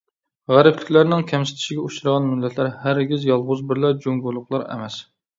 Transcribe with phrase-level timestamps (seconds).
[0.51, 4.97] غەربلىكلەرنىڭ كەمسىتىشىگە ئۇچرىغان مىللەتلەر ھەرگىز يالغۇز بىرلا جۇڭگولۇقلار ئەمەس.